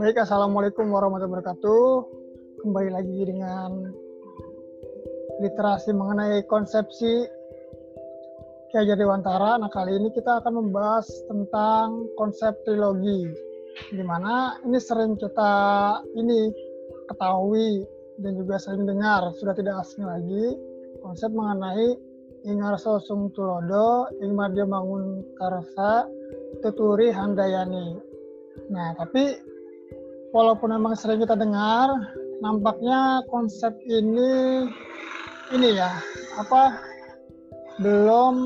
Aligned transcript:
Baik, 0.00 0.16
Assalamualaikum 0.24 0.88
warahmatullahi 0.88 1.28
wabarakatuh. 1.44 1.84
Kembali 2.64 2.88
lagi 2.88 3.20
dengan 3.20 3.92
literasi 5.44 5.92
mengenai 5.92 6.40
konsepsi 6.48 7.28
Ki 8.72 8.80
Hajar 8.80 8.96
Dewantara. 8.96 9.60
Nah, 9.60 9.68
kali 9.68 10.00
ini 10.00 10.08
kita 10.16 10.40
akan 10.40 10.56
membahas 10.56 11.04
tentang 11.28 12.08
konsep 12.16 12.56
trilogi. 12.64 13.28
Di 13.92 14.00
mana 14.00 14.56
ini 14.64 14.80
sering 14.80 15.20
kita 15.20 15.52
ini 16.16 16.48
ketahui 17.12 17.84
dan 18.24 18.40
juga 18.40 18.56
sering 18.56 18.88
dengar, 18.88 19.36
sudah 19.36 19.52
tidak 19.52 19.84
asing 19.84 20.08
lagi 20.08 20.56
konsep 21.04 21.28
mengenai 21.28 21.92
Ingarso 22.48 23.04
Sung 23.04 23.36
Tulodo, 23.36 24.08
Ingmardia 24.24 24.64
Mangun 24.64 25.28
Karsa, 25.36 26.08
Tuturi 26.64 27.12
Handayani. 27.12 28.00
Nah, 28.72 28.96
tapi 28.96 29.49
walaupun 30.30 30.74
memang 30.74 30.94
sering 30.94 31.22
kita 31.22 31.34
dengar, 31.34 31.90
nampaknya 32.40 33.22
konsep 33.28 33.74
ini 33.86 34.66
ini 35.50 35.68
ya 35.74 35.90
apa 36.38 36.78
belum 37.82 38.36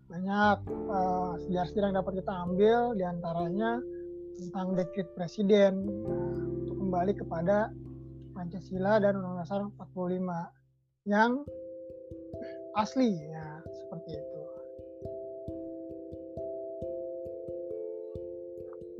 banyak 0.08 0.58
uh, 0.88 1.36
sejarah-sejarah 1.46 1.86
yang 1.92 1.98
dapat 2.00 2.12
kita 2.24 2.32
ambil 2.48 2.78
di 2.96 3.04
antaranya 3.04 3.78
tentang 4.40 4.74
dekret 4.74 5.08
presiden 5.14 5.84
nah, 6.04 6.32
untuk 6.64 6.76
kembali 6.80 7.12
kepada 7.16 7.70
Pancasila 8.36 9.00
dan 9.00 9.20
Undang-Undang 9.20 9.44
Dasar 9.46 9.60
45 9.68 11.08
yang 11.08 11.30
asli 12.76 13.16
ya 13.16 13.64
seperti 13.72 14.10
itu. 14.20 14.35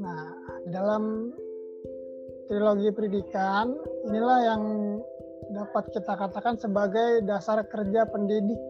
Nah, 0.07 0.31
dalam 0.71 1.35
trilogi 2.47 2.95
pendidikan 2.95 3.75
inilah 4.07 4.39
yang 4.47 4.63
dapat 5.51 5.91
kita 5.91 6.15
katakan 6.15 6.55
sebagai 6.63 7.27
dasar 7.27 7.67
kerja 7.67 8.07
pendidik. 8.07 8.61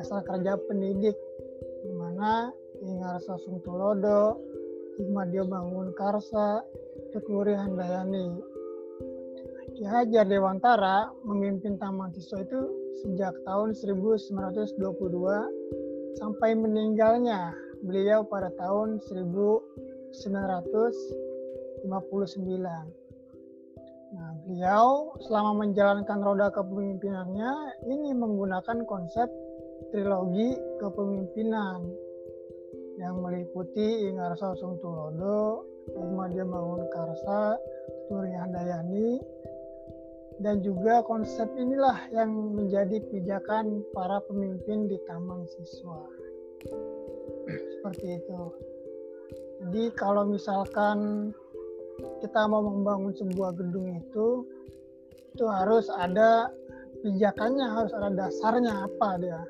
Dasar 0.00 0.24
kerja 0.24 0.56
pendidik 0.64 1.12
di 1.84 1.92
mana 1.92 2.48
Ingarsa 2.80 3.36
Sungtulodo, 3.44 4.40
Hikmadio 4.96 5.44
Bangun 5.44 5.92
Karsa, 5.92 6.64
Tuturi 7.12 7.52
Handayani. 7.52 8.32
Ki 9.76 9.84
Hajar 9.84 10.24
Dewantara 10.24 11.12
memimpin 11.20 11.76
Taman 11.76 12.08
Siswa 12.16 12.40
itu 12.40 12.60
sejak 13.04 13.36
tahun 13.44 13.76
1922 13.76 16.16
sampai 16.16 16.56
meninggalnya 16.56 17.52
beliau 17.86 18.26
pada 18.26 18.50
tahun 18.58 18.98
1959. 19.06 20.26
Nah, 24.16 24.30
beliau 24.42 25.14
selama 25.22 25.66
menjalankan 25.66 26.18
roda 26.18 26.50
kepemimpinannya 26.50 27.52
ini 27.86 28.10
menggunakan 28.10 28.82
konsep 28.90 29.30
trilogi 29.94 30.58
kepemimpinan 30.82 31.86
yang 32.96 33.20
meliputi 33.22 34.08
Ingarsa 34.08 34.56
Sungtulodo, 34.58 35.62
Dia 36.32 36.44
Bangun 36.48 36.88
Karsa, 36.90 37.60
Turi 38.08 38.32
Handayani, 38.32 39.20
dan 40.40 40.64
juga 40.64 41.04
konsep 41.04 41.48
inilah 41.54 42.08
yang 42.12 42.32
menjadi 42.56 43.00
pijakan 43.12 43.84
para 43.92 44.20
pemimpin 44.24 44.88
di 44.88 44.96
Taman 45.04 45.44
Siswa 45.44 46.02
seperti 47.46 48.18
itu. 48.18 48.40
Jadi 49.62 49.84
kalau 49.96 50.28
misalkan 50.28 51.30
kita 52.20 52.44
mau 52.44 52.60
membangun 52.60 53.14
sebuah 53.16 53.56
gedung 53.56 53.96
itu, 53.96 54.44
itu 55.32 55.44
harus 55.48 55.88
ada 55.96 56.52
pijakannya, 57.00 57.64
harus 57.64 57.92
ada 57.96 58.12
dasarnya 58.12 58.72
apa 58.84 59.08
dia. 59.20 59.40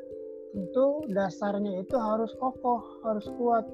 Tentu 0.55 1.05
dasarnya 1.13 1.83
itu 1.85 1.97
harus 1.99 2.33
kokoh, 2.39 2.81
harus 3.05 3.27
kuat. 3.37 3.67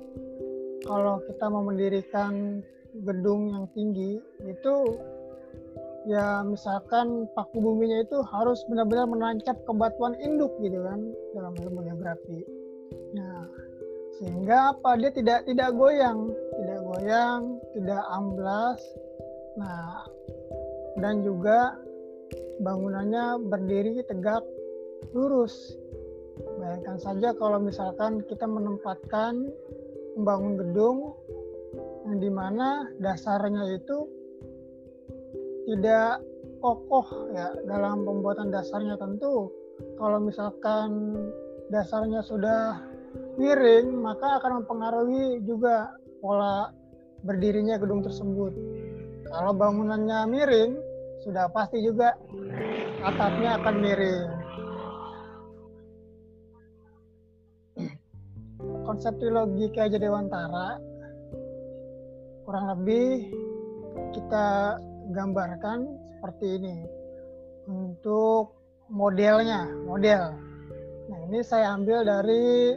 Kalau 0.82 1.22
kita 1.30 1.46
mau 1.46 1.62
mendirikan 1.62 2.64
gedung 3.06 3.54
yang 3.54 3.66
tinggi, 3.70 4.18
itu 4.42 4.76
ya 6.10 6.42
misalkan 6.42 7.30
paku 7.38 7.62
buminya 7.62 8.02
itu 8.02 8.18
harus 8.26 8.58
benar-benar 8.66 9.06
menancap 9.06 9.54
ke 9.62 9.72
batuan 9.72 10.18
induk 10.18 10.50
gitu 10.58 10.82
kan 10.82 10.98
dalam 11.38 11.54
ilmu 11.62 11.86
geografi. 11.86 12.42
Nah, 13.14 13.46
sehingga 14.22 14.70
apa? 14.70 14.94
Dia 15.02 15.10
tidak 15.10 15.50
tidak 15.50 15.74
goyang. 15.74 16.30
Tidak 16.30 16.80
goyang 16.86 17.58
tidak 17.74 18.02
amblas. 18.14 18.78
Nah 19.58 20.06
dan 21.02 21.26
juga 21.26 21.74
bangunannya 22.62 23.50
berdiri 23.50 24.06
tegak 24.06 24.46
lurus. 25.10 25.74
Bayangkan 26.62 27.02
saja 27.02 27.34
kalau 27.34 27.58
misalkan 27.58 28.22
kita 28.30 28.46
menempatkan 28.46 29.50
membangun 30.14 30.54
gedung 30.54 30.98
yang 32.06 32.22
di 32.22 32.30
mana 32.30 32.86
dasarnya 33.02 33.74
itu 33.74 34.06
tidak 35.66 36.22
kokoh 36.62 37.34
ya 37.34 37.50
dalam 37.66 38.06
pembuatan 38.06 38.54
dasarnya 38.54 38.94
tentu. 38.94 39.50
Kalau 39.98 40.22
misalkan 40.22 41.18
dasarnya 41.74 42.22
sudah 42.22 42.91
miring 43.36 43.86
maka 44.00 44.40
akan 44.40 44.62
mempengaruhi 44.62 45.40
juga 45.46 45.92
pola 46.20 46.70
berdirinya 47.22 47.78
gedung 47.78 48.02
tersebut. 48.02 48.52
Kalau 49.32 49.52
bangunannya 49.56 50.28
miring, 50.28 50.72
sudah 51.24 51.48
pasti 51.54 51.80
juga 51.80 52.18
atapnya 53.00 53.56
akan 53.62 53.74
miring. 53.78 54.24
Konsep 58.82 59.14
trilogi 59.18 59.70
Ki 59.70 59.96
Dewantara 59.96 60.78
kurang 62.42 62.66
lebih 62.74 63.30
kita 64.12 64.76
gambarkan 65.14 65.86
seperti 66.18 66.58
ini 66.58 66.76
untuk 67.70 68.54
modelnya, 68.90 69.70
model. 69.86 70.34
Nah, 71.08 71.18
ini 71.30 71.40
saya 71.40 71.74
ambil 71.78 72.02
dari 72.02 72.76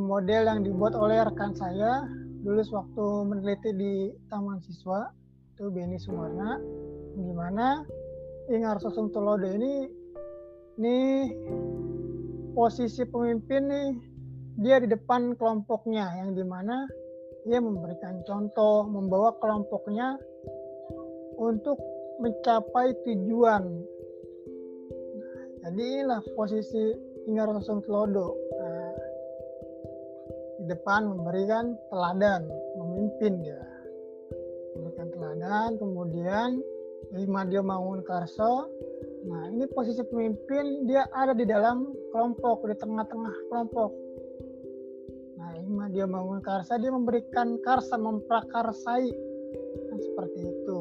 model 0.00 0.48
yang 0.48 0.60
dibuat 0.64 0.96
oleh 0.96 1.20
rekan 1.20 1.52
saya 1.52 2.08
dulu 2.44 2.60
waktu 2.72 3.06
meneliti 3.28 3.70
di 3.76 3.92
Taman 4.32 4.60
Siswa 4.64 5.12
itu 5.54 5.68
Beni 5.68 6.00
Sumarna. 6.00 6.56
Di 7.14 7.32
mana 7.32 7.84
Ingar 8.50 8.80
Sosong 8.80 9.12
Tolodo 9.14 9.46
ini 9.46 9.86
ini 10.80 10.98
posisi 12.52 13.06
pemimpin 13.06 13.62
nih 13.70 13.90
dia 14.58 14.82
di 14.82 14.90
depan 14.90 15.38
kelompoknya 15.38 16.10
yang 16.18 16.34
di 16.34 16.42
mana 16.42 16.88
dia 17.46 17.60
memberikan 17.62 18.24
contoh 18.26 18.88
membawa 18.88 19.36
kelompoknya 19.38 20.18
untuk 21.38 21.78
mencapai 22.18 22.96
tujuan. 23.04 23.62
Jadi 25.64 25.80
inilah 25.80 26.20
posisi 26.36 26.92
Ingar 27.30 27.48
Sosong 27.60 27.80
Telodo 27.88 28.36
nah, 28.36 28.43
di 30.64 30.72
depan 30.72 31.12
memberikan 31.12 31.76
teladan 31.92 32.48
memimpin 32.80 33.44
dia. 33.44 33.60
Memberikan 34.72 35.12
teladan 35.12 35.70
kemudian 35.76 36.64
lima 37.12 37.44
dia 37.44 37.60
bangun 37.60 38.00
karso. 38.00 38.72
Nah 39.28 39.52
ini 39.52 39.68
posisi 39.68 40.00
pemimpin 40.08 40.88
dia 40.88 41.04
ada 41.12 41.36
di 41.36 41.44
dalam 41.44 41.92
kelompok 42.16 42.64
di 42.64 42.80
tengah-tengah 42.80 43.34
kelompok. 43.52 43.92
Nah 45.36 45.52
lima 45.60 45.84
dia 45.92 46.08
bangun 46.08 46.40
karsa 46.40 46.80
dia 46.80 46.88
memberikan 46.88 47.60
karsa 47.60 48.00
memprakarsai. 48.00 49.12
Nah, 49.92 50.00
seperti 50.00 50.48
itu. 50.48 50.80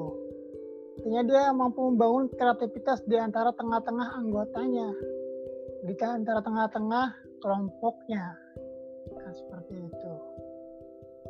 Artinya 0.96 1.22
dia 1.28 1.44
mampu 1.52 1.84
membangun 1.92 2.32
kreativitas 2.32 3.04
di 3.04 3.20
antara 3.20 3.52
tengah-tengah 3.52 4.16
anggotanya, 4.24 4.96
di 5.84 5.94
antara 6.00 6.40
tengah-tengah 6.40 7.12
kelompoknya. 7.44 8.43
Seperti 9.34 9.76
itu. 9.90 10.14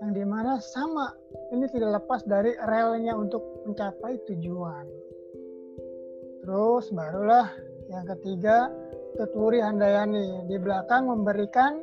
Yang 0.04 0.12
di 0.20 0.24
mana 0.28 0.60
sama, 0.60 1.16
ini 1.56 1.64
tidak 1.72 2.04
lepas 2.04 2.28
dari 2.28 2.52
relnya 2.68 3.16
untuk 3.16 3.40
mencapai 3.64 4.20
tujuan. 4.28 4.86
Terus 6.44 6.92
barulah 6.92 7.48
yang 7.88 8.04
ketiga, 8.12 8.68
Tuturi 9.16 9.64
Handayani 9.64 10.44
di 10.52 10.58
belakang 10.60 11.08
memberikan 11.08 11.80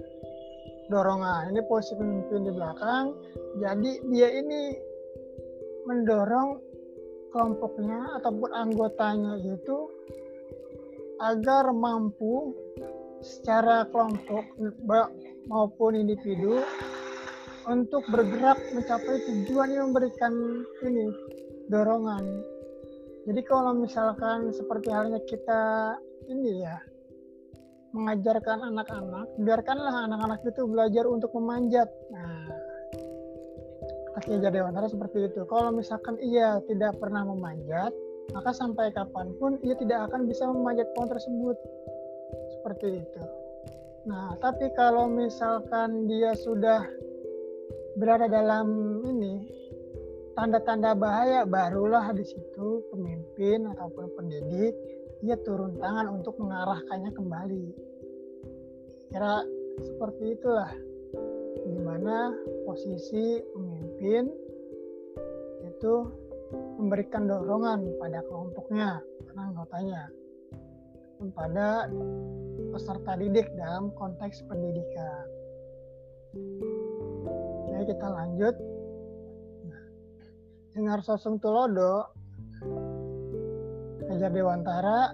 dorongan. 0.92 1.54
Ini 1.54 1.64
posisi 1.64 1.96
pemimpin 1.96 2.44
di 2.44 2.52
belakang. 2.52 3.16
Jadi 3.62 4.04
dia 4.10 4.28
ini 4.36 4.76
mendorong 5.88 6.60
kelompoknya 7.30 8.20
ataupun 8.20 8.50
anggotanya 8.52 9.38
itu 9.38 9.88
agar 11.22 11.70
mampu 11.70 12.52
secara 13.20 13.84
kelompok 13.88 14.44
maupun 15.48 15.96
individu 15.96 16.60
untuk 17.68 18.02
bergerak 18.08 18.56
mencapai 18.72 19.20
tujuan 19.28 19.68
yang 19.70 19.92
memberikan 19.92 20.32
ini 20.84 21.12
dorongan. 21.68 22.24
Jadi 23.28 23.40
kalau 23.44 23.76
misalkan 23.76 24.48
seperti 24.50 24.88
halnya 24.88 25.20
kita 25.28 25.94
ini 26.32 26.64
ya 26.64 26.80
mengajarkan 27.92 28.70
anak-anak, 28.70 29.26
biarkanlah 29.42 30.06
anak-anak 30.08 30.40
itu 30.46 30.62
belajar 30.64 31.04
untuk 31.10 31.34
memanjat. 31.34 31.90
Nah, 32.14 32.46
jadi 34.24 34.52
Dewantara 34.52 34.86
seperti 34.86 35.26
itu. 35.26 35.42
Kalau 35.48 35.74
misalkan 35.74 36.14
ia 36.22 36.62
tidak 36.70 36.98
pernah 37.02 37.26
memanjat, 37.26 37.90
maka 38.30 38.54
sampai 38.54 38.94
kapan 38.94 39.34
pun 39.42 39.58
ia 39.66 39.74
tidak 39.74 40.10
akan 40.10 40.30
bisa 40.30 40.46
memanjat 40.46 40.86
pohon 40.94 41.10
tersebut. 41.10 41.56
Seperti 42.60 43.00
itu. 43.00 43.22
Nah, 44.04 44.36
tapi 44.36 44.68
kalau 44.76 45.08
misalkan 45.08 46.04
dia 46.04 46.36
sudah 46.36 46.84
berada 47.96 48.28
dalam 48.28 49.00
ini 49.08 49.48
tanda-tanda 50.36 50.92
bahaya, 50.92 51.48
barulah 51.48 52.12
di 52.12 52.24
situ 52.24 52.84
pemimpin 52.92 53.64
ataupun 53.64 54.12
pendidik 54.12 54.76
ia 55.20 55.36
turun 55.44 55.76
tangan 55.76 56.20
untuk 56.20 56.36
mengarahkannya 56.40 57.12
kembali. 57.12 57.66
Kira 59.12 59.44
seperti 59.80 60.36
itulah 60.36 60.72
di 61.60 61.80
mana 61.80 62.32
posisi 62.64 63.36
pemimpin 63.52 64.32
itu 65.68 65.94
memberikan 66.80 67.28
dorongan 67.28 67.84
pada 68.00 68.24
kelompoknya, 68.24 69.04
pada 69.28 69.40
anggotanya, 69.44 70.02
pada 71.36 71.68
peserta 72.70 73.18
didik 73.18 73.50
dalam 73.58 73.90
konteks 73.98 74.46
pendidikan. 74.46 75.26
Jadi 77.70 77.84
kita 77.90 78.06
lanjut. 78.06 78.54
Dengar 80.70 81.02
sosong 81.02 81.42
tulodo, 81.42 82.08
Raja 84.06 84.30
Dewantara 84.30 85.12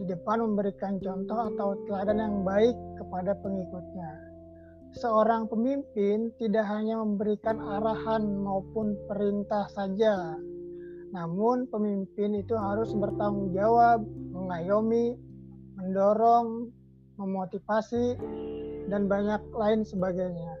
di 0.00 0.08
depan 0.08 0.40
memberikan 0.40 0.96
contoh 0.96 1.52
atau 1.52 1.76
teladan 1.84 2.16
yang 2.16 2.36
baik 2.42 2.72
kepada 2.96 3.36
pengikutnya 3.44 4.30
seorang 4.96 5.46
pemimpin 5.46 6.34
tidak 6.42 6.66
hanya 6.66 6.98
memberikan 6.98 7.62
arahan 7.62 8.26
maupun 8.42 8.98
perintah 9.06 9.70
saja, 9.70 10.34
namun 11.14 11.70
pemimpin 11.70 12.34
itu 12.34 12.54
harus 12.58 12.90
bertanggung 12.98 13.54
jawab, 13.54 14.02
mengayomi, 14.34 15.14
mendorong, 15.80 16.68
memotivasi, 17.16 18.16
dan 18.88 19.08
banyak 19.08 19.40
lain 19.52 19.84
sebagainya. 19.84 20.52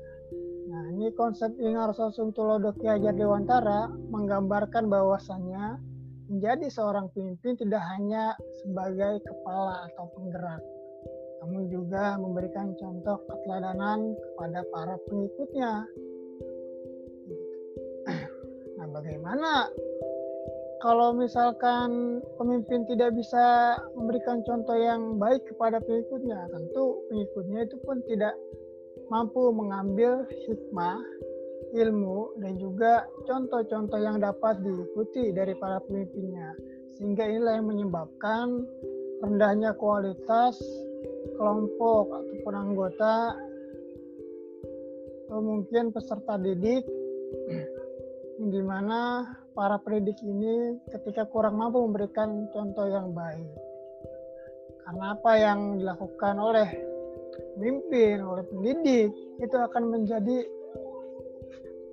Nah, 0.70 0.82
ini 0.94 1.10
konsep 1.18 1.50
Ingar 1.58 1.90
Sosung 1.96 2.30
Tulodo 2.30 2.70
Ki 2.78 2.86
Hajar 2.86 3.12
Dewantara 3.16 3.90
menggambarkan 3.90 4.86
bahwasannya 4.86 5.82
menjadi 6.30 6.70
seorang 6.70 7.10
pemimpin 7.10 7.58
tidak 7.58 7.82
hanya 7.90 8.38
sebagai 8.62 9.18
kepala 9.26 9.90
atau 9.90 10.06
penggerak, 10.14 10.62
namun 11.42 11.66
juga 11.66 12.14
memberikan 12.22 12.70
contoh 12.78 13.18
keteladanan 13.26 14.14
kepada 14.14 14.62
para 14.70 14.94
pengikutnya. 15.10 15.72
Nah, 18.78 18.86
bagaimana 18.94 19.66
kalau 20.80 21.12
misalkan 21.12 22.20
pemimpin 22.40 22.88
tidak 22.88 23.12
bisa 23.12 23.76
memberikan 23.92 24.40
contoh 24.48 24.72
yang 24.74 25.20
baik 25.20 25.44
kepada 25.44 25.76
pengikutnya? 25.84 26.48
Tentu 26.48 27.04
pengikutnya 27.12 27.68
itu 27.68 27.76
pun 27.84 28.00
tidak 28.08 28.32
mampu 29.12 29.52
mengambil 29.52 30.24
hikmah, 30.48 30.96
ilmu, 31.76 32.32
dan 32.40 32.56
juga 32.56 33.04
contoh-contoh 33.28 34.00
yang 34.00 34.24
dapat 34.24 34.64
diikuti 34.64 35.36
dari 35.36 35.52
para 35.60 35.84
pemimpinnya. 35.84 36.56
Sehingga 36.96 37.28
inilah 37.28 37.60
yang 37.60 37.68
menyebabkan 37.68 38.64
rendahnya 39.20 39.76
kualitas 39.76 40.56
kelompok 41.36 42.08
ataupun 42.08 42.54
anggota 42.56 43.36
atau 45.28 45.40
mungkin 45.44 45.92
peserta 45.92 46.40
didik 46.40 46.82
di 48.52 48.60
mana 48.64 49.28
para 49.60 49.76
pendidik 49.76 50.16
ini 50.24 50.80
ketika 50.88 51.28
kurang 51.28 51.60
mampu 51.60 51.84
memberikan 51.84 52.48
contoh 52.48 52.88
yang 52.88 53.12
baik. 53.12 53.44
Karena 54.88 55.12
apa 55.12 55.32
yang 55.36 55.76
dilakukan 55.76 56.40
oleh 56.40 56.68
pemimpin, 57.60 58.24
oleh 58.24 58.40
pendidik 58.48 59.12
itu 59.36 59.56
akan 59.60 59.92
menjadi 59.92 60.48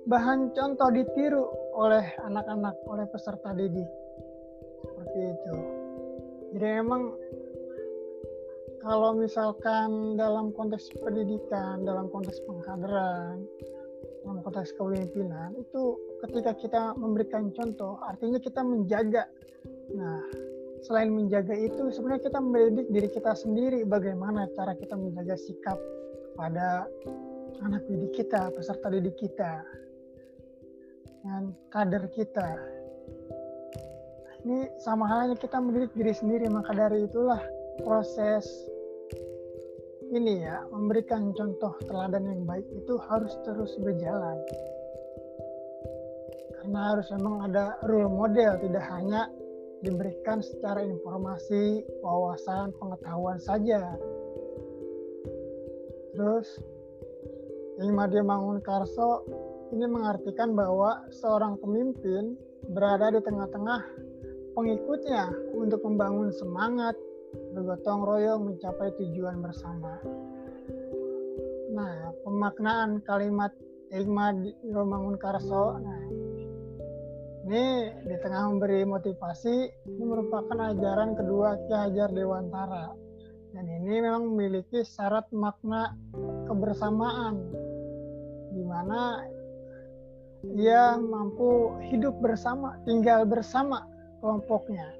bahan 0.08 0.56
contoh 0.56 0.88
ditiru 0.96 1.44
oleh 1.76 2.08
anak-anak, 2.24 2.72
oleh 2.88 3.04
peserta 3.12 3.52
didik. 3.52 3.90
Seperti 4.88 5.20
itu. 5.28 5.56
Jadi 6.56 6.68
memang 6.80 7.12
kalau 8.80 9.12
misalkan 9.12 10.16
dalam 10.16 10.56
konteks 10.56 10.88
pendidikan, 11.04 11.84
dalam 11.84 12.08
konteks 12.08 12.40
pengkaderan, 12.48 13.44
dalam 14.24 14.40
konteks 14.40 14.72
kepemimpinan 14.72 15.52
itu 15.60 16.07
ketika 16.26 16.52
kita 16.58 16.82
memberikan 16.98 17.50
contoh, 17.54 17.98
artinya 18.02 18.38
kita 18.42 18.60
menjaga. 18.62 19.26
Nah, 19.94 20.22
selain 20.82 21.10
menjaga 21.10 21.54
itu 21.54 21.90
sebenarnya 21.90 22.30
kita 22.30 22.38
mendidik 22.38 22.86
diri 22.90 23.08
kita 23.10 23.32
sendiri 23.34 23.82
bagaimana 23.82 24.46
cara 24.54 24.74
kita 24.78 24.94
menjaga 24.94 25.34
sikap 25.34 25.78
pada 26.38 26.86
anak 27.66 27.82
didik 27.90 28.14
kita, 28.14 28.54
peserta 28.54 28.86
didik 28.90 29.18
kita, 29.18 29.62
dan 31.26 31.54
kader 31.74 32.06
kita. 32.14 32.48
ini 34.46 34.70
sama 34.80 35.04
halnya 35.10 35.34
kita 35.34 35.58
mendidik 35.58 35.90
diri 35.98 36.14
sendiri 36.14 36.46
maka 36.46 36.70
dari 36.70 37.04
itulah 37.04 37.42
proses 37.82 38.46
ini 40.14 40.46
ya 40.46 40.64
memberikan 40.72 41.34
contoh 41.36 41.74
teladan 41.84 42.24
yang 42.24 42.42
baik 42.48 42.64
itu 42.70 42.94
harus 43.10 43.34
terus 43.44 43.76
berjalan 43.82 44.38
karena 46.68 46.92
harus 46.92 47.08
memang 47.16 47.48
ada 47.48 47.80
role 47.88 48.12
model 48.12 48.60
tidak 48.60 48.84
hanya 48.92 49.24
diberikan 49.80 50.44
secara 50.44 50.84
informasi 50.84 51.80
wawasan 52.04 52.76
pengetahuan 52.76 53.40
saja 53.40 53.96
terus 56.12 56.60
Ilmadia 57.80 58.20
Mangun 58.20 58.60
Karso 58.60 59.24
ini 59.72 59.88
mengartikan 59.88 60.52
bahwa 60.52 61.08
seorang 61.08 61.56
pemimpin 61.56 62.36
berada 62.68 63.16
di 63.16 63.20
tengah-tengah 63.24 63.80
pengikutnya 64.52 65.32
untuk 65.56 65.80
membangun 65.88 66.28
semangat, 66.36 66.92
bergotong 67.56 68.04
royong 68.04 68.44
mencapai 68.44 68.92
tujuan 69.00 69.40
bersama. 69.40 70.04
Nah, 71.72 72.12
pemaknaan 72.28 73.00
kalimat 73.08 73.56
Igma 73.88 74.36
Romangun 74.68 75.16
Karso, 75.16 75.80
nah, 75.80 76.07
ini 77.48 77.88
di 78.04 78.16
tengah 78.20 78.52
memberi 78.52 78.84
motivasi, 78.84 79.56
ini 79.88 80.04
merupakan 80.04 80.68
ajaran 80.68 81.16
kedua 81.16 81.56
Ki 81.64 81.72
Hajar 81.72 82.12
Dewantara. 82.12 82.92
Dan 83.56 83.64
ini 83.64 84.04
memang 84.04 84.28
memiliki 84.28 84.84
syarat 84.84 85.24
makna 85.32 85.96
kebersamaan, 86.44 87.40
di 88.52 88.60
mana 88.60 89.24
ia 90.60 91.00
mampu 91.00 91.72
hidup 91.88 92.20
bersama, 92.20 92.76
tinggal 92.84 93.24
bersama 93.24 93.88
kelompoknya. 94.20 94.92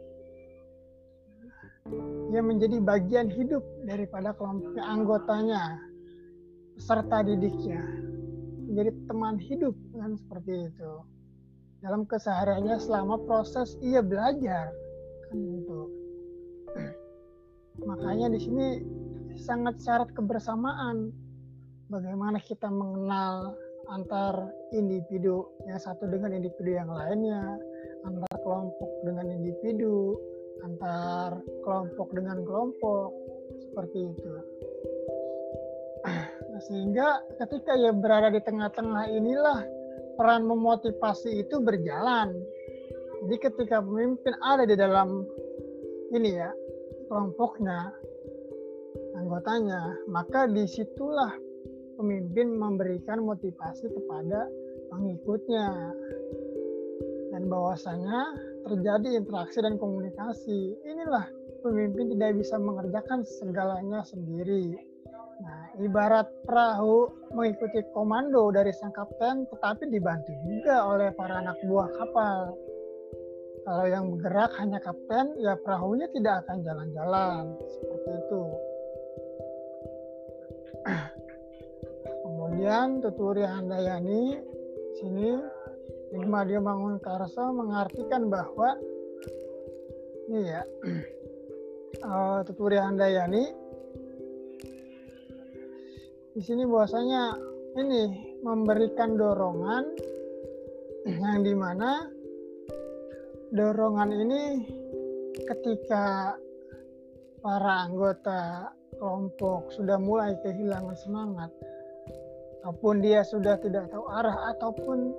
Ia 2.32 2.40
menjadi 2.40 2.80
bagian 2.80 3.28
hidup 3.28 3.60
daripada 3.84 4.32
kelompoknya, 4.32 4.88
anggotanya, 4.88 5.64
serta 6.80 7.28
didiknya. 7.28 7.84
Menjadi 8.72 8.90
teman 9.04 9.36
hidup 9.36 9.76
kan 9.92 10.16
seperti 10.16 10.72
itu. 10.72 10.92
Dalam 11.78 12.02
kesehariannya 12.10 12.76
selama 12.82 13.22
proses 13.22 13.78
ia 13.78 14.02
belajar 14.02 14.74
kan 15.28 15.38
itu. 15.38 15.80
Makanya 17.88 18.34
di 18.34 18.40
sini 18.42 18.66
sangat 19.38 19.78
syarat 19.78 20.10
kebersamaan. 20.16 21.14
Bagaimana 21.88 22.36
kita 22.42 22.68
mengenal 22.68 23.56
antar 23.88 24.52
individu 24.76 25.48
yang 25.64 25.80
satu 25.80 26.04
dengan 26.04 26.36
individu 26.36 26.76
yang 26.76 26.92
lainnya, 26.92 27.56
antar 28.04 28.34
kelompok 28.44 28.90
dengan 29.08 29.32
individu, 29.32 30.18
antar 30.68 31.40
kelompok 31.64 32.12
dengan 32.12 32.44
kelompok, 32.44 33.08
seperti 33.62 33.98
itu. 34.12 34.32
Nah, 36.48 36.64
sehingga 36.64 37.20
ketika 37.36 37.76
ia 37.76 37.92
berada 37.92 38.32
di 38.32 38.40
tengah-tengah 38.40 39.12
inilah 39.12 39.62
peran 40.18 40.44
memotivasi 40.50 41.46
itu 41.46 41.62
berjalan. 41.62 42.34
Jadi 43.24 43.36
ketika 43.38 43.78
pemimpin 43.78 44.34
ada 44.42 44.66
di 44.66 44.74
dalam 44.74 45.22
ini 46.10 46.34
ya 46.34 46.50
kelompoknya, 47.06 47.94
anggotanya, 49.14 49.94
maka 50.10 50.50
di 50.50 50.66
situlah 50.66 51.32
pemimpin 51.98 52.54
memberikan 52.54 53.22
motivasi 53.22 53.90
kepada 53.90 54.50
pengikutnya 54.90 55.94
dan 57.34 57.42
bahwasanya 57.46 58.20
terjadi 58.66 59.22
interaksi 59.22 59.58
dan 59.62 59.78
komunikasi. 59.78 60.74
Inilah 60.82 61.26
pemimpin 61.62 62.14
tidak 62.14 62.38
bisa 62.38 62.56
mengerjakan 62.58 63.22
segalanya 63.26 64.02
sendiri. 64.06 64.87
Ibarat 65.78 66.26
perahu 66.42 67.06
mengikuti 67.30 67.86
komando 67.94 68.50
dari 68.50 68.74
sang 68.74 68.90
kapten, 68.90 69.46
tetapi 69.46 69.86
dibantu 69.86 70.34
juga 70.42 70.82
oleh 70.90 71.14
para 71.14 71.38
anak 71.38 71.54
buah 71.62 71.86
kapal. 71.94 72.58
Kalau 73.62 73.86
yang 73.86 74.10
bergerak 74.10 74.50
hanya 74.58 74.82
kapten, 74.82 75.38
ya 75.38 75.54
perahunya 75.54 76.10
tidak 76.10 76.42
akan 76.42 76.66
jalan-jalan. 76.66 77.42
Seperti 77.62 78.10
itu. 78.10 78.42
Kemudian 82.26 82.98
Tuturi 83.04 83.44
Handayani 83.46 84.40
sini 84.98 85.36
Hikmah 86.08 86.48
dia 86.48 86.58
bangun 86.64 86.96
Karso 87.04 87.52
mengartikan 87.52 88.32
bahwa 88.32 88.74
ini 90.32 90.40
ya 90.48 90.62
uh, 92.02 92.40
Tuturi 92.48 92.80
Handayani 92.80 93.52
di 96.38 96.46
sini 96.46 96.62
bahwasanya 96.70 97.34
ini 97.82 98.02
memberikan 98.46 99.18
dorongan 99.18 99.90
yang 101.26 101.42
di 101.42 101.50
mana 101.50 102.06
dorongan 103.50 104.14
ini 104.14 104.42
ketika 105.50 106.38
para 107.42 107.90
anggota 107.90 108.70
kelompok 109.02 109.66
sudah 109.74 109.98
mulai 109.98 110.38
kehilangan 110.46 110.94
semangat 111.02 111.50
ataupun 112.62 113.02
dia 113.02 113.26
sudah 113.26 113.58
tidak 113.58 113.90
tahu 113.90 114.06
arah 114.06 114.54
ataupun 114.54 115.10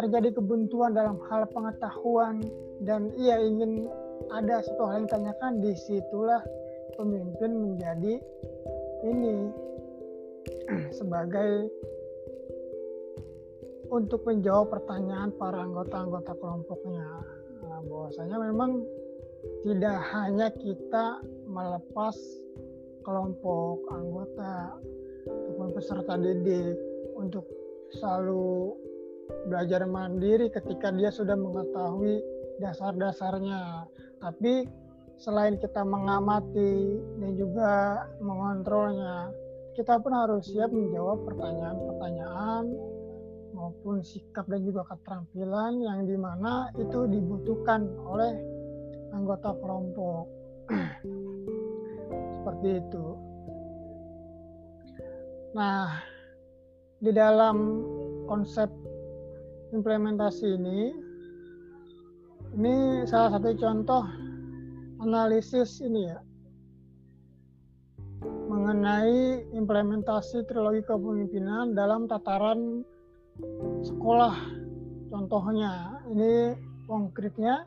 terjadi 0.00 0.32
kebuntuan 0.32 0.96
dalam 0.96 1.20
hal 1.28 1.44
pengetahuan 1.52 2.40
dan 2.88 3.12
ia 3.20 3.36
ingin 3.36 3.84
ada 4.32 4.64
satu 4.64 4.80
hal 4.80 5.04
yang 5.04 5.12
ditanyakan 5.12 5.52
di 5.60 5.76
situlah 5.76 6.40
pemimpin 6.96 7.52
menjadi 7.52 8.16
ini 9.04 9.68
sebagai 10.98 11.70
untuk 13.90 14.22
menjawab 14.22 14.70
pertanyaan 14.70 15.34
para 15.34 15.66
anggota-anggota 15.66 16.32
kelompoknya 16.38 17.08
nah, 17.66 17.80
bahwasanya 17.82 18.36
memang 18.38 18.86
tidak 19.66 19.98
hanya 20.14 20.48
kita 20.54 21.18
melepas 21.50 22.14
kelompok 23.02 23.82
anggota 23.90 24.78
ataupun 25.26 25.68
peserta 25.74 26.14
didik 26.20 26.76
untuk 27.16 27.44
selalu 27.96 28.76
belajar 29.48 29.86
mandiri 29.86 30.50
ketika 30.50 30.90
dia 30.94 31.10
sudah 31.10 31.34
mengetahui 31.38 32.20
dasar-dasarnya. 32.60 33.88
Tapi 34.20 34.68
selain 35.20 35.56
kita 35.60 35.84
mengamati 35.84 37.00
dan 37.20 37.30
juga 37.36 38.04
mengontrolnya, 38.20 39.32
kita 39.78 40.02
pun 40.02 40.12
harus 40.14 40.50
siap 40.50 40.74
menjawab 40.74 41.22
pertanyaan-pertanyaan 41.26 42.64
maupun 43.54 44.02
sikap 44.02 44.46
dan 44.50 44.62
juga 44.66 44.86
keterampilan 44.88 45.82
yang 45.82 46.06
di 46.06 46.16
mana 46.16 46.70
itu 46.78 47.06
dibutuhkan 47.06 47.86
oleh 48.02 48.34
anggota 49.14 49.54
kelompok. 49.58 50.24
Seperti 52.40 52.68
itu. 52.80 53.06
Nah, 55.54 55.98
di 57.02 57.10
dalam 57.10 57.82
konsep 58.30 58.70
implementasi 59.74 60.46
ini 60.58 60.80
ini 62.54 63.06
salah 63.06 63.38
satu 63.38 63.54
contoh 63.54 64.02
analisis 65.02 65.78
ini 65.82 66.10
ya 66.10 66.18
mengenai 68.60 69.48
implementasi 69.56 70.44
trilogi 70.44 70.84
kepemimpinan 70.84 71.72
dalam 71.72 72.04
tataran 72.04 72.84
sekolah 73.80 74.36
contohnya 75.08 75.96
ini 76.12 76.52
konkretnya 76.84 77.64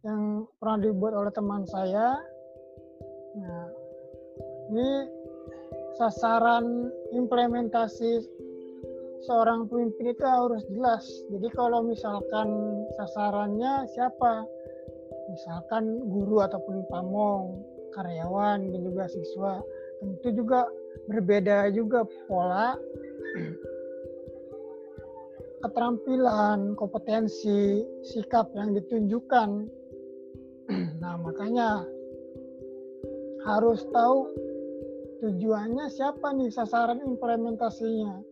yang 0.00 0.48
pernah 0.56 0.80
dibuat 0.80 1.12
oleh 1.12 1.32
teman 1.36 1.68
saya 1.68 2.16
nah 3.36 3.68
ini 4.72 4.88
sasaran 6.00 6.88
implementasi 7.12 8.24
seorang 9.28 9.68
pemimpin 9.68 10.16
itu 10.16 10.24
harus 10.24 10.64
jelas. 10.72 11.04
Jadi 11.28 11.48
kalau 11.52 11.84
misalkan 11.84 12.48
sasarannya 12.96 13.84
siapa? 13.92 14.48
Misalkan 15.30 16.08
guru 16.08 16.42
ataupun 16.42 16.88
pamong, 16.88 17.60
karyawan 17.92 18.72
dan 18.72 18.80
juga 18.80 19.04
siswa. 19.10 19.60
Tentu 20.00 20.28
juga 20.32 20.64
berbeda 21.06 21.68
juga 21.76 22.08
pola 22.24 22.74
keterampilan, 25.60 26.72
kompetensi, 26.74 27.84
sikap 28.02 28.48
yang 28.56 28.72
ditunjukkan. 28.76 29.50
Nah, 31.00 31.18
makanya 31.18 31.82
harus 33.42 33.82
tahu 33.90 34.30
tujuannya 35.18 35.90
siapa 35.90 36.30
nih 36.30 36.52
sasaran 36.52 37.02
implementasinya 37.02 38.22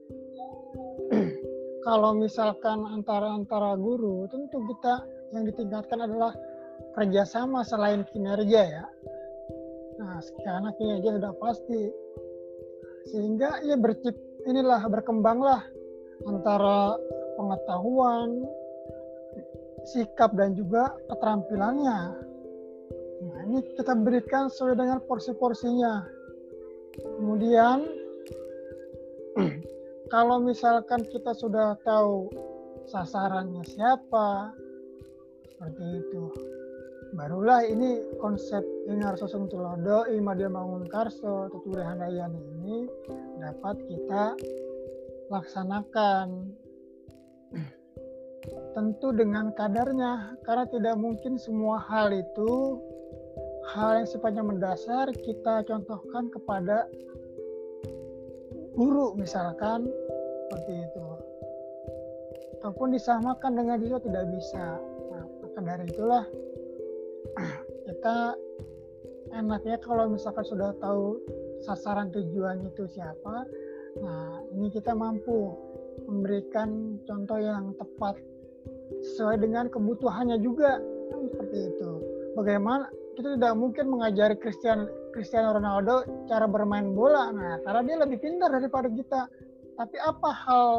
kalau 1.86 2.14
misalkan 2.14 2.84
antara 2.88 3.34
antara 3.34 3.74
guru 3.74 4.28
tentu 4.30 4.62
kita 4.70 5.02
yang 5.36 5.44
ditingkatkan 5.48 6.00
adalah 6.04 6.32
kerjasama 6.96 7.64
selain 7.64 8.04
kinerja 8.08 8.62
ya. 8.64 8.84
Nah, 9.98 10.22
karena 10.46 10.70
kinerja 10.78 11.10
sudah 11.18 11.34
pasti, 11.42 11.82
sehingga 13.10 13.58
ya 13.66 13.74
bercip 13.74 14.14
inilah 14.46 14.86
berkembanglah 14.86 15.66
antara 16.22 16.94
pengetahuan, 17.34 18.46
sikap 19.90 20.34
dan 20.38 20.54
juga 20.54 20.94
keterampilannya. 21.10 21.98
Nah, 23.18 23.38
ini 23.50 23.58
kita 23.74 23.98
berikan 23.98 24.46
sesuai 24.46 24.78
dengan 24.78 25.02
porsi-porsinya. 25.02 26.06
Kemudian 27.18 27.86
kalau 30.14 30.38
misalkan 30.38 31.02
kita 31.10 31.34
sudah 31.34 31.74
tahu 31.82 32.30
sasarannya 32.86 33.66
siapa, 33.66 34.54
seperti 35.50 35.84
itu 36.06 36.47
barulah 37.16 37.64
ini 37.64 38.04
konsep 38.20 38.60
Ingar 38.88 39.16
Sosong 39.16 39.48
Tulodo, 39.48 40.08
Imadia 40.10 40.50
Mangun 40.50 40.84
Karso, 40.88 41.48
Tuturi 41.52 41.80
Handayani 41.80 42.40
ini 42.60 42.76
dapat 43.40 43.76
kita 43.88 44.36
laksanakan. 45.32 46.52
Tentu 48.48 49.12
dengan 49.12 49.52
kadarnya, 49.52 50.38
karena 50.46 50.64
tidak 50.70 50.96
mungkin 50.96 51.36
semua 51.36 51.82
hal 51.84 52.14
itu 52.14 52.80
hal 53.76 54.00
yang 54.00 54.08
sifatnya 54.08 54.40
mendasar 54.40 55.12
kita 55.12 55.60
contohkan 55.68 56.32
kepada 56.32 56.88
guru 58.72 59.12
misalkan 59.18 59.90
seperti 60.48 60.86
itu 60.88 61.06
ataupun 62.58 62.94
disamakan 62.96 63.52
dengan 63.58 63.76
juga 63.82 63.98
tidak 64.00 64.24
bisa 64.32 64.80
nah, 65.12 65.24
maka 65.44 65.58
dari 65.60 65.84
itulah 65.90 66.24
kita 67.88 68.36
enaknya 69.34 69.76
kalau 69.84 70.08
misalkan 70.08 70.44
sudah 70.46 70.72
tahu 70.80 71.20
sasaran 71.64 72.08
tujuan 72.14 72.64
itu 72.64 72.86
siapa 72.88 73.44
nah 73.98 74.40
ini 74.54 74.70
kita 74.70 74.94
mampu 74.94 75.56
memberikan 76.06 77.00
contoh 77.04 77.38
yang 77.40 77.74
tepat 77.74 78.14
sesuai 79.02 79.42
dengan 79.42 79.66
kebutuhannya 79.68 80.38
juga. 80.40 80.80
Kan 81.12 81.28
seperti 81.32 81.58
itu. 81.74 81.90
Bagaimana 82.36 82.88
kita 83.18 83.34
tidak 83.34 83.54
mungkin 83.58 83.84
mengajari 83.90 84.36
Cristiano 84.38 84.86
Cristiano 85.10 85.56
Ronaldo 85.56 86.06
cara 86.30 86.46
bermain 86.46 86.94
bola. 86.94 87.34
Nah 87.34 87.58
karena 87.66 87.82
dia 87.84 87.96
lebih 87.98 88.18
pintar 88.22 88.52
daripada 88.52 88.88
kita. 88.92 89.26
Tapi 89.78 89.96
apa 90.02 90.30
hal 90.46 90.70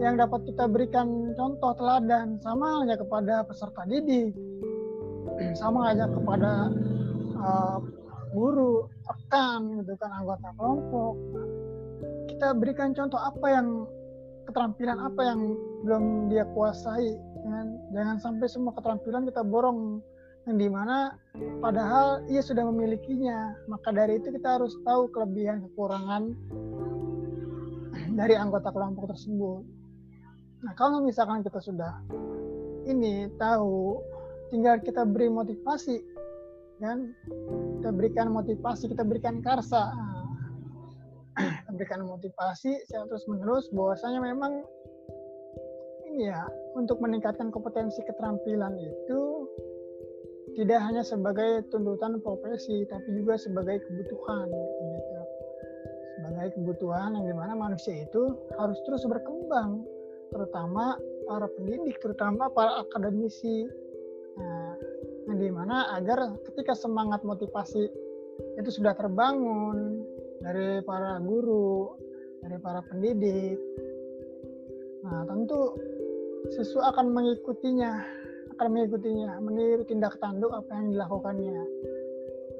yang 0.00 0.16
dapat 0.16 0.48
kita 0.48 0.64
berikan 0.68 1.32
contoh 1.36 1.72
teladan? 1.76 2.40
Sama 2.40 2.80
halnya 2.80 2.96
kepada 2.96 3.44
peserta 3.44 3.84
didik 3.84 4.32
sama 5.54 5.94
aja 5.94 6.06
kepada 6.10 6.70
uh, 7.38 7.78
guru, 8.34 8.90
rekan 9.06 9.78
gitu 9.82 9.94
kan 9.98 10.10
anggota 10.10 10.48
kelompok. 10.58 11.14
Kita 12.34 12.50
berikan 12.58 12.90
contoh 12.92 13.20
apa 13.20 13.46
yang 13.46 13.68
keterampilan 14.50 14.98
apa 14.98 15.20
yang 15.22 15.40
belum 15.86 16.04
dia 16.28 16.44
kuasai. 16.52 17.14
Jangan, 17.44 17.66
jangan 17.92 18.16
sampai 18.18 18.46
semua 18.48 18.72
keterampilan 18.74 19.28
kita 19.28 19.44
borong 19.44 20.00
yang 20.44 20.56
di 20.60 20.68
mana 20.68 21.16
padahal 21.62 22.24
ia 22.28 22.42
sudah 22.42 22.66
memilikinya. 22.66 23.54
Maka 23.70 23.94
dari 23.94 24.18
itu 24.18 24.34
kita 24.34 24.60
harus 24.60 24.74
tahu 24.82 25.08
kelebihan 25.14 25.64
kekurangan 25.70 26.34
dari 28.18 28.34
anggota 28.34 28.74
kelompok 28.74 29.14
tersebut. 29.14 29.62
Nah 30.64 30.72
kalau 30.74 31.04
misalkan 31.04 31.44
kita 31.44 31.60
sudah 31.60 31.92
ini 32.88 33.28
tahu 33.36 34.00
tinggal 34.54 34.78
kita 34.78 35.02
beri 35.02 35.26
motivasi 35.26 35.98
kan? 36.78 37.10
Kita 37.82 37.90
berikan 37.90 38.30
motivasi 38.30 38.86
kita 38.86 39.02
berikan 39.02 39.42
karsa. 39.42 39.90
Kita 41.66 41.70
berikan 41.74 42.06
motivasi 42.06 42.86
saya 42.86 43.10
terus 43.10 43.26
menerus 43.26 43.66
bahwasanya 43.74 44.22
memang 44.22 44.62
ini 46.06 46.30
ya 46.30 46.46
untuk 46.78 47.02
meningkatkan 47.02 47.50
kompetensi 47.50 47.98
keterampilan 48.06 48.78
itu 48.78 49.50
tidak 50.54 50.78
hanya 50.86 51.02
sebagai 51.02 51.66
tuntutan 51.74 52.22
profesi 52.22 52.86
tapi 52.86 53.18
juga 53.18 53.34
sebagai 53.34 53.82
kebutuhan 53.82 54.46
gitu. 54.46 55.22
Sebagai 56.22 56.54
kebutuhan 56.54 57.18
yang 57.18 57.26
di 57.26 57.34
mana 57.34 57.58
manusia 57.58 58.06
itu 58.06 58.38
harus 58.54 58.78
terus 58.86 59.02
berkembang 59.10 59.82
terutama 60.30 60.94
para 61.26 61.50
pendidik 61.58 61.98
terutama 61.98 62.46
para 62.54 62.86
akademisi 62.86 63.66
Nah, 65.24 65.36
di 65.40 65.48
mana 65.48 65.88
agar 65.96 66.36
ketika 66.52 66.76
semangat 66.76 67.24
motivasi 67.24 67.88
itu 68.60 68.70
sudah 68.70 68.92
terbangun 68.92 70.04
dari 70.44 70.84
para 70.84 71.16
guru, 71.24 71.96
dari 72.44 72.60
para 72.60 72.84
pendidik, 72.84 73.56
nah 75.00 75.24
tentu 75.24 75.80
siswa 76.52 76.92
akan 76.92 77.08
mengikutinya, 77.16 77.92
akan 78.58 78.68
mengikutinya, 78.68 79.40
meniru 79.40 79.88
tindak 79.88 80.20
tanduk 80.20 80.52
apa 80.52 80.68
yang 80.76 80.92
dilakukannya, 80.92 81.62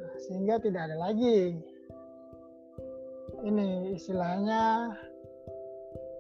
nah, 0.01 0.15
sehingga 0.25 0.57
tidak 0.65 0.89
ada 0.89 0.97
lagi 0.97 1.61
ini 3.45 3.93
istilahnya 3.93 4.97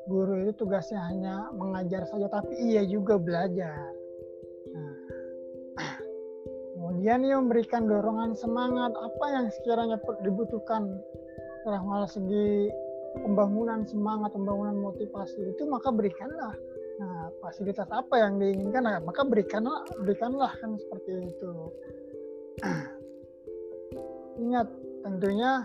guru 0.04 0.44
itu 0.44 0.52
tugasnya 0.60 1.00
hanya 1.08 1.48
mengajar 1.56 2.04
saja, 2.04 2.28
tapi 2.28 2.52
ia 2.60 2.84
juga 2.84 3.16
belajar. 3.16 3.88
Kemudian 6.84 7.24
ia 7.24 7.40
memberikan 7.40 7.88
dorongan 7.88 8.36
semangat 8.36 8.92
apa 8.92 9.24
yang 9.32 9.48
sekiranya 9.48 9.96
dibutuhkan 10.20 11.00
dalam 11.64 11.80
hal 11.88 12.04
segi 12.04 12.68
pembangunan 13.24 13.88
semangat, 13.88 14.36
pembangunan 14.36 14.76
motivasi 14.76 15.56
itu 15.56 15.64
maka 15.64 15.88
berikanlah. 15.88 16.52
Nah, 17.00 17.32
fasilitas 17.40 17.88
apa 17.88 18.20
yang 18.20 18.36
diinginkan, 18.36 18.84
nah, 18.84 19.00
maka 19.00 19.24
berikanlah, 19.24 19.80
berikanlah 20.04 20.52
kan 20.60 20.76
seperti 20.76 21.32
itu. 21.32 21.52
Ingat, 24.44 24.68
tentunya 25.00 25.64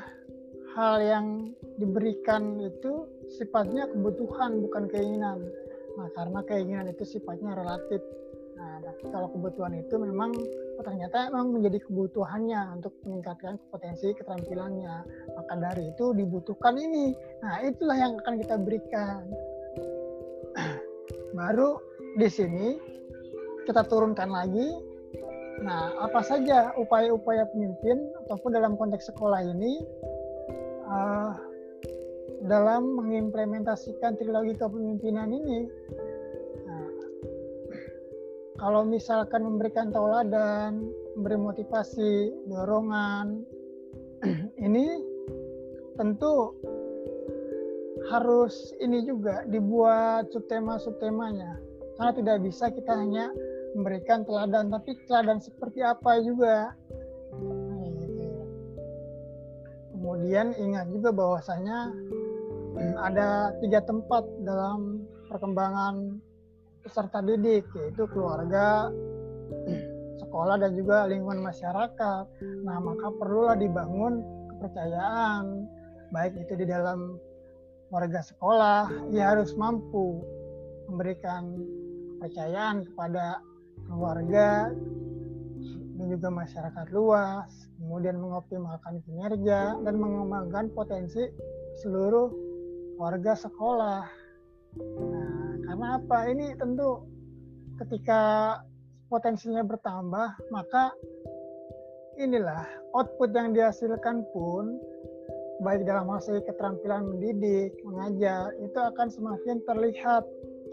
hal 0.71 1.03
yang 1.03 1.25
diberikan 1.75 2.63
itu 2.63 3.11
sifatnya 3.27 3.91
kebutuhan 3.91 4.63
bukan 4.63 4.87
keinginan. 4.87 5.43
Nah, 5.99 6.07
karena 6.15 6.39
keinginan 6.47 6.87
itu 6.95 7.03
sifatnya 7.03 7.59
relatif. 7.59 7.99
Nah, 8.55 8.79
kalau 9.11 9.27
kebutuhan 9.35 9.75
itu 9.75 9.99
memang 9.99 10.31
oh, 10.79 10.83
ternyata 10.87 11.27
memang 11.27 11.59
menjadi 11.59 11.83
kebutuhannya 11.83 12.79
untuk 12.79 12.95
meningkatkan 13.03 13.59
potensi 13.67 14.15
keterampilannya. 14.15 14.95
Maka 15.35 15.53
dari 15.59 15.91
itu 15.91 16.15
dibutuhkan 16.15 16.79
ini. 16.79 17.11
Nah, 17.43 17.59
itulah 17.67 17.99
yang 17.99 18.15
akan 18.23 18.39
kita 18.39 18.55
berikan. 18.55 19.27
Baru 21.37 21.83
di 22.15 22.31
sini 22.31 22.79
kita 23.67 23.83
turunkan 23.91 24.31
lagi. 24.31 24.71
Nah, 25.59 25.91
apa 25.99 26.23
saja 26.23 26.71
upaya-upaya 26.79 27.43
pemimpin 27.51 27.99
ataupun 28.23 28.55
dalam 28.55 28.79
konteks 28.79 29.11
sekolah 29.11 29.43
ini 29.43 29.83
uh, 30.87 31.35
dalam 32.47 32.95
mengimplementasikan 32.95 34.15
trilogi 34.15 34.55
kepemimpinan 34.55 35.27
ini 35.27 35.67
kalau 38.59 38.83
misalkan 38.83 39.47
memberikan 39.47 39.89
tauladan, 39.89 40.91
memberi 41.15 41.39
motivasi, 41.39 42.35
dorongan, 42.51 43.47
ini 44.67 44.99
tentu 45.95 46.51
harus 48.11 48.75
ini 48.83 49.07
juga 49.07 49.47
dibuat 49.47 50.31
subtema 50.31 50.79
subtemanya 50.79 51.59
karena 51.99 52.11
tidak 52.15 52.37
bisa 52.47 52.71
kita 52.71 52.95
hanya 52.95 53.31
memberikan 53.75 54.23
teladan 54.27 54.71
tapi 54.71 54.95
teladan 55.07 55.39
seperti 55.39 55.79
apa 55.79 56.19
juga. 56.19 56.75
Kemudian 59.95 60.55
ingat 60.55 60.87
juga 60.91 61.15
bahwasanya 61.15 61.95
ada 63.07 63.55
tiga 63.63 63.79
tempat 63.87 64.27
dalam 64.43 65.03
perkembangan 65.31 66.19
peserta 66.83 67.19
didik 67.23 67.67
yaitu 67.75 68.03
keluarga, 68.09 68.89
sekolah 70.19 70.61
dan 70.61 70.77
juga 70.77 71.09
lingkungan 71.09 71.41
masyarakat. 71.41 72.25
Nah, 72.63 72.77
maka 72.79 73.07
perlulah 73.17 73.55
dibangun 73.57 74.21
kepercayaan 74.55 75.65
baik 76.13 76.35
itu 76.37 76.53
di 76.57 76.65
dalam 76.65 77.17
warga 77.89 78.21
sekolah, 78.21 79.09
ia 79.09 79.33
harus 79.33 79.53
mampu 79.57 80.21
memberikan 80.89 81.57
kepercayaan 82.17 82.85
kepada 82.85 83.41
keluarga 83.89 84.69
dan 85.99 86.05
juga 86.07 86.29
masyarakat 86.31 86.87
luas, 86.95 87.49
kemudian 87.81 88.17
mengoptimalkan 88.21 89.01
kinerja 89.03 89.77
dan 89.81 89.95
mengembangkan 89.97 90.71
potensi 90.71 91.27
seluruh 91.81 92.29
warga 92.95 93.33
sekolah. 93.35 94.03
Karena 95.69 96.01
apa? 96.01 96.17
Ini 96.33 96.57
tentu 96.57 97.05
ketika 97.77 98.57
potensinya 99.05 99.61
bertambah 99.61 100.49
maka 100.49 100.89
inilah 102.17 102.65
output 102.97 103.29
yang 103.37 103.53
dihasilkan 103.53 104.25
pun 104.33 104.81
baik 105.61 105.85
dalam 105.85 106.09
hasil 106.09 106.41
keterampilan 106.41 107.05
mendidik, 107.05 107.77
mengajar 107.85 108.49
itu 108.57 108.79
akan 108.79 109.07
semakin 109.13 109.61
terlihat 109.69 110.25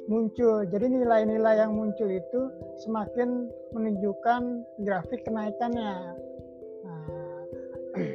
muncul. 0.08 0.64
Jadi 0.64 0.86
nilai-nilai 0.88 1.60
yang 1.60 1.76
muncul 1.76 2.08
itu 2.08 2.40
semakin 2.86 3.52
menunjukkan 3.76 4.42
grafik 4.86 5.26
kenaikannya. 5.26 5.94
Nah, 6.86 7.04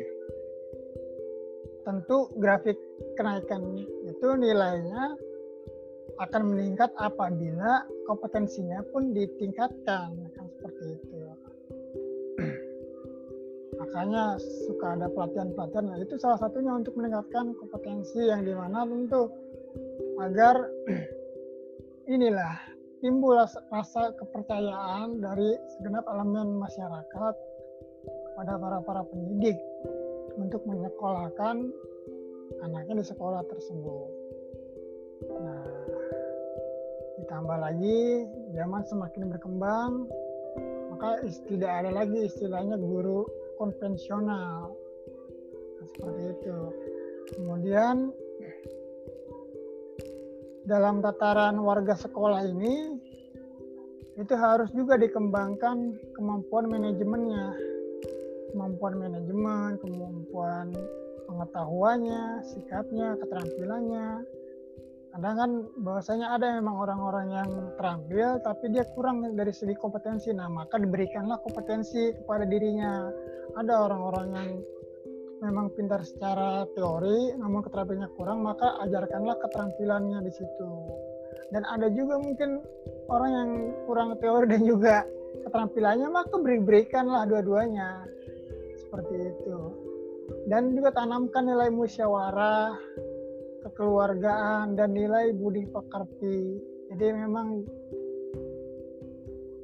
tentu 1.86 2.18
grafik 2.40 2.80
kenaikan 3.20 3.86
itu 4.08 4.28
nilainya 4.40 5.20
akan 6.22 6.54
meningkat 6.54 6.94
apabila 7.02 7.82
kompetensinya 8.06 8.86
pun 8.94 9.10
ditingkatkan. 9.12 10.14
Kan 10.38 10.46
seperti 10.54 11.02
itu. 11.02 11.18
Makanya 13.82 14.38
suka 14.70 15.02
ada 15.02 15.10
pelatihan-pelatihan. 15.10 15.86
Nah 15.90 15.98
itu 15.98 16.22
salah 16.22 16.38
satunya 16.38 16.78
untuk 16.78 16.94
meningkatkan 16.94 17.58
kompetensi 17.58 18.22
yang 18.22 18.46
di 18.46 18.54
mana 18.54 18.86
tentu 18.86 19.34
agar 20.22 20.62
inilah 22.16 22.54
timbul 23.02 23.34
rasa 23.74 24.14
kepercayaan 24.14 25.18
dari 25.18 25.58
segenap 25.74 26.06
elemen 26.06 26.62
masyarakat 26.62 27.34
kepada 28.06 28.54
para 28.62 28.78
para 28.86 29.02
pendidik 29.10 29.58
untuk 30.38 30.62
menyekolahkan 30.70 31.74
anaknya 32.62 33.02
di 33.02 33.06
sekolah 33.10 33.42
tersebut. 33.50 34.10
Nah, 35.30 35.71
ditambah 37.32 37.64
lagi 37.64 38.28
zaman 38.52 38.84
semakin 38.92 39.32
berkembang, 39.32 40.04
maka 40.92 41.24
tidak 41.48 41.72
ada 41.80 42.04
lagi 42.04 42.28
istilahnya 42.28 42.76
guru 42.76 43.24
konvensional. 43.56 44.76
Seperti 45.80 46.36
itu. 46.36 46.58
Kemudian 47.32 48.12
dalam 50.68 51.00
tataran 51.00 51.56
warga 51.64 51.96
sekolah 51.96 52.44
ini 52.52 53.00
itu 54.20 54.36
harus 54.36 54.68
juga 54.76 55.00
dikembangkan 55.00 55.96
kemampuan 56.20 56.68
manajemennya. 56.68 57.56
Kemampuan 58.52 59.00
manajemen 59.00 59.80
kemampuan 59.80 60.76
pengetahuannya 61.32 62.44
sikapnya 62.44 63.16
keterampilannya 63.24 64.28
kadang 65.12 65.36
kan 65.36 65.52
bahwasanya 65.84 66.28
ada 66.40 66.56
memang 66.56 66.76
orang-orang 66.88 67.28
yang 67.36 67.50
terampil 67.76 68.40
tapi 68.48 68.72
dia 68.72 68.88
kurang 68.96 69.24
dari 69.36 69.52
segi 69.52 69.76
kompetensi. 69.76 70.32
Nah 70.32 70.48
maka 70.48 70.80
diberikanlah 70.80 71.40
kompetensi 71.44 72.16
kepada 72.16 72.48
dirinya. 72.48 73.12
Ada 73.60 73.74
orang-orang 73.92 74.28
yang 74.32 74.50
memang 75.44 75.74
pintar 75.76 76.00
secara 76.08 76.64
teori 76.78 77.36
namun 77.36 77.60
keterampilannya 77.66 78.10
kurang 78.16 78.40
maka 78.48 78.80
ajarkanlah 78.88 79.36
keterampilannya 79.44 80.20
di 80.24 80.32
situ. 80.32 80.70
Dan 81.52 81.68
ada 81.68 81.92
juga 81.92 82.16
mungkin 82.16 82.64
orang 83.12 83.32
yang 83.36 83.50
kurang 83.92 84.16
teori 84.24 84.48
dan 84.48 84.64
juga 84.64 85.04
keterampilannya 85.44 86.08
maka 86.08 86.36
beri-berikanlah 86.40 87.28
dua-duanya. 87.28 88.08
Seperti 88.80 89.36
itu. 89.36 89.60
Dan 90.48 90.72
juga 90.72 90.96
tanamkan 90.96 91.44
nilai 91.44 91.68
musyawarah 91.68 92.80
kekeluargaan 93.72 94.76
dan 94.76 94.92
nilai 94.92 95.32
budi 95.32 95.64
pekerti. 95.72 96.60
Jadi 96.92 97.08
memang 97.16 97.64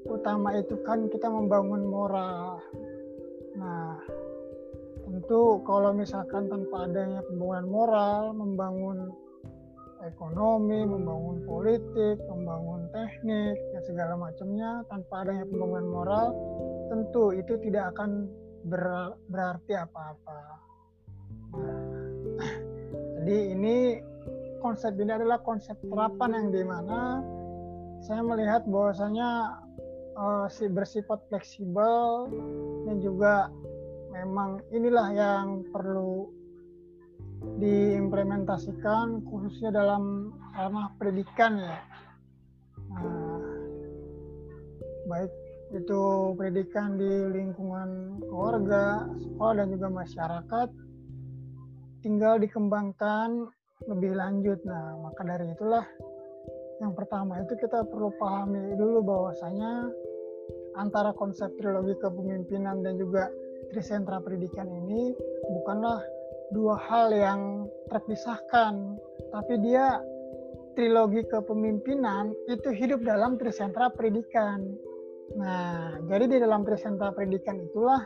utama 0.07 0.55
itu 0.55 0.79
kan 0.87 1.11
kita 1.11 1.27
membangun 1.27 1.83
moral. 1.83 2.63
Nah, 3.59 3.99
tentu 5.03 5.59
kalau 5.67 5.91
misalkan 5.91 6.47
tanpa 6.47 6.87
adanya 6.87 7.19
pembangunan 7.27 7.67
moral, 7.67 8.21
membangun 8.31 9.11
ekonomi, 10.07 10.87
membangun 10.87 11.43
politik, 11.43 12.15
membangun 12.31 12.87
teknik, 12.95 13.59
dan 13.75 13.81
segala 13.83 14.13
macamnya, 14.15 14.87
tanpa 14.87 15.27
adanya 15.27 15.43
pembangunan 15.51 15.87
moral, 15.91 16.27
tentu 16.87 17.35
itu 17.35 17.59
tidak 17.67 17.91
akan 17.91 18.31
ber, 18.71 19.17
berarti 19.27 19.73
apa-apa. 19.75 20.39
Nah, 21.59 22.66
jadi 23.27 23.59
ini 23.59 23.99
konsep 24.63 24.95
ini 24.95 25.11
adalah 25.11 25.43
konsep 25.43 25.75
terapan 25.83 26.31
yang 26.31 26.47
di 26.47 26.63
mana 26.63 27.19
saya 27.99 28.23
melihat 28.23 28.63
bahwasanya 28.71 29.59
uh, 30.15 30.47
si 30.47 30.71
bersifat 30.71 31.19
fleksibel 31.27 32.31
dan 32.87 33.03
juga 33.03 33.51
memang 34.15 34.63
inilah 34.71 35.11
yang 35.11 35.67
perlu 35.75 36.31
diimplementasikan 37.59 39.19
khususnya 39.27 39.75
dalam 39.75 40.31
ranah 40.55 40.95
pendidikan 40.95 41.59
ya. 41.59 41.83
Nah, 42.95 43.43
baik 45.11 45.35
itu 45.75 46.31
pendidikan 46.31 46.95
di 46.95 47.11
lingkungan 47.35 48.23
keluarga, 48.23 49.03
sekolah 49.19 49.59
dan 49.59 49.67
juga 49.75 49.87
masyarakat 49.91 50.86
tinggal 52.07 52.39
dikembangkan 52.39 53.51
lebih 53.91 54.15
lanjut. 54.15 54.63
Nah, 54.63 54.95
maka 55.03 55.27
dari 55.27 55.51
itulah 55.51 55.83
yang 56.79 56.95
pertama 56.95 57.43
itu 57.43 57.59
kita 57.59 57.83
perlu 57.83 58.15
pahami 58.15 58.79
dulu 58.79 59.03
bahwasanya 59.03 59.91
antara 60.79 61.11
konsep 61.19 61.51
trilogi 61.59 61.99
kepemimpinan 61.99 62.79
dan 62.79 62.95
juga 62.95 63.27
trisentra 63.75 64.23
pendidikan 64.23 64.71
ini 64.71 65.11
bukanlah 65.51 65.99
dua 66.55 66.79
hal 66.79 67.11
yang 67.11 67.67
terpisahkan, 67.91 68.95
tapi 69.35 69.53
dia 69.59 69.99
trilogi 70.79 71.27
kepemimpinan 71.27 72.31
itu 72.47 72.71
hidup 72.71 73.03
dalam 73.03 73.35
trisentra 73.35 73.91
pendidikan. 73.91 74.63
Nah, 75.35 75.99
jadi 76.07 76.23
di 76.23 76.37
dalam 76.39 76.63
trisentra 76.63 77.11
pendidikan 77.11 77.59
itulah 77.59 77.99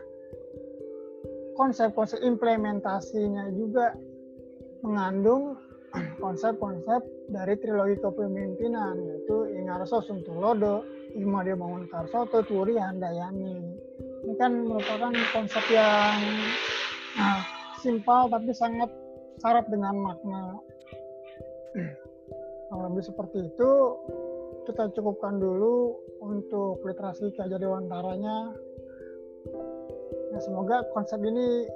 konsep-konsep 1.56 2.20
implementasinya 2.24 3.52
juga 3.56 3.96
mengandung 4.82 5.58
konsep-konsep 6.24 7.04
dari 7.32 7.56
trilogi 7.60 8.00
kepemimpinan 8.00 8.96
yaitu 8.96 9.52
Ingarso 9.60 10.00
Suntulodo, 10.04 10.88
Imadio 11.16 11.60
Bangun 11.60 11.88
Karsoto, 11.92 12.44
Turi 12.48 12.80
Handayani. 12.80 13.60
Ini 14.22 14.34
kan 14.38 14.54
merupakan 14.68 15.12
konsep 15.34 15.64
yang 15.74 16.20
nah, 17.18 17.42
simpel 17.82 18.30
tapi 18.32 18.52
sangat 18.56 18.90
syarat 19.42 19.66
dengan 19.68 19.96
makna. 20.00 20.60
Kalau 22.72 22.88
lebih 22.88 23.04
seperti 23.04 23.52
itu, 23.52 23.72
kita 24.64 24.96
cukupkan 24.96 25.42
dulu 25.42 26.00
untuk 26.24 26.80
literasi 26.88 27.34
Kaja 27.36 27.60
Dewantaranya 27.60 28.56
Ya, 30.32 30.40
semoga 30.40 30.88
konsep 30.96 31.20
ini 31.28 31.68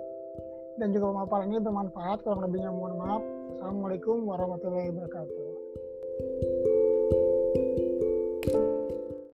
dan 0.79 0.95
juga 0.95 1.11
pemaparan 1.11 1.51
ini 1.51 1.59
bermanfaat. 1.59 2.23
Kalau 2.23 2.39
lebihnya 2.39 2.71
mohon 2.71 2.95
maaf. 2.95 3.23
Assalamualaikum 3.55 4.23
warahmatullahi 4.23 4.95
wabarakatuh. 4.95 6.54